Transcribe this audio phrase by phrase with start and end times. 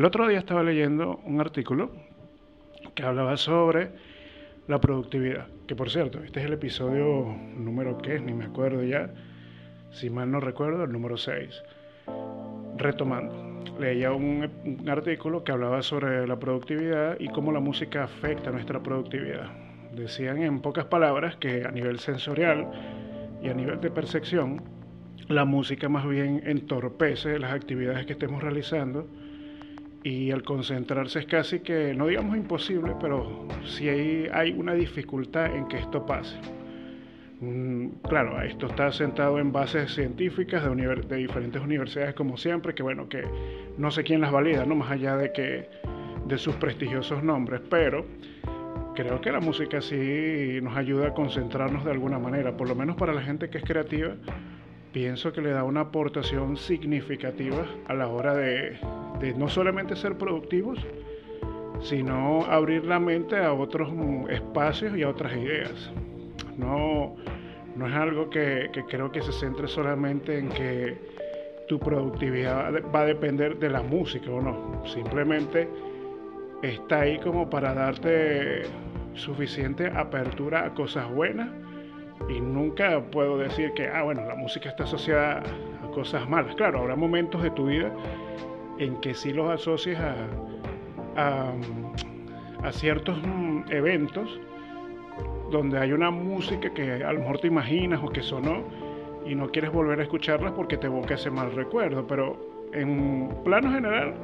[0.00, 1.90] El otro día estaba leyendo un artículo
[2.94, 3.90] que hablaba sobre
[4.66, 8.82] la productividad, que por cierto, este es el episodio número que es, ni me acuerdo
[8.82, 9.10] ya,
[9.90, 11.62] si mal no recuerdo, el número 6.
[12.78, 18.50] Retomando, leía un, un artículo que hablaba sobre la productividad y cómo la música afecta
[18.50, 19.50] nuestra productividad.
[19.92, 22.70] Decían en pocas palabras que a nivel sensorial
[23.42, 24.62] y a nivel de percepción,
[25.28, 29.06] la música más bien entorpece las actividades que estemos realizando
[30.02, 35.54] y al concentrarse es casi que, no digamos imposible, pero sí hay, hay una dificultad
[35.54, 36.38] en que esto pase.
[38.06, 43.08] Claro, esto está sentado en bases científicas de, de, diferentes universidades como siempre, que bueno,
[43.08, 43.24] que
[43.78, 45.68] no sé quién las valida, no más allá de que
[46.26, 48.04] de sus prestigiosos nombres, pero
[48.94, 52.96] creo que la música sí nos ayuda a concentrarnos de alguna manera, por lo menos
[52.96, 54.16] para la gente que es creativa,
[54.92, 58.78] pienso que le da una aportación significativa a la hora de,
[59.36, 60.78] no solamente ser productivos,
[61.82, 63.90] sino abrir la mente a otros
[64.28, 65.90] espacios y a otras ideas.
[66.56, 67.16] No,
[67.76, 70.98] no es algo que, que creo que se centre solamente en que
[71.68, 74.84] tu productividad va a depender de la música o no.
[74.86, 75.68] Simplemente
[76.62, 78.62] está ahí como para darte
[79.14, 81.48] suficiente apertura a cosas buenas
[82.28, 85.42] y nunca puedo decir que, ah, bueno, la música está asociada
[85.82, 86.54] a cosas malas.
[86.54, 87.90] Claro, habrá momentos de tu vida
[88.78, 90.16] en que sí los asocias a,
[91.16, 91.52] a,
[92.62, 94.40] a ciertos mm, eventos
[95.50, 98.62] donde hay una música que a lo mejor te imaginas o que sonó
[99.26, 103.72] y no quieres volver a escucharla porque te evoca ese mal recuerdo, pero en plano
[103.72, 104.14] general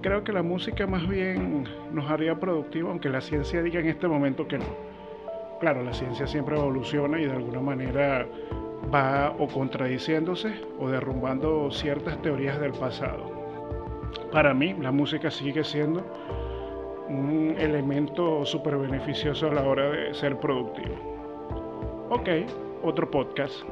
[0.00, 4.08] creo que la música más bien nos haría productivo, aunque la ciencia diga en este
[4.08, 4.64] momento que no.
[5.64, 8.28] Claro, la ciencia siempre evoluciona y de alguna manera
[8.94, 13.32] va o contradiciéndose o derrumbando ciertas teorías del pasado.
[14.30, 16.04] Para mí, la música sigue siendo
[17.08, 20.96] un elemento súper beneficioso a la hora de ser productivo.
[22.10, 22.28] Ok,
[22.82, 23.64] otro podcast.